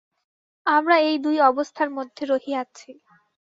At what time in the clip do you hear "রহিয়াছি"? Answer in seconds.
2.25-2.89